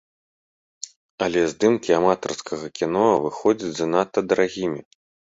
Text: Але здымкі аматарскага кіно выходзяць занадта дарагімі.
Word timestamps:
Але 1.25 1.41
здымкі 1.51 1.89
аматарскага 1.99 2.65
кіно 2.79 3.03
выходзяць 3.25 3.75
занадта 3.81 4.19
дарагімі. 4.31 4.81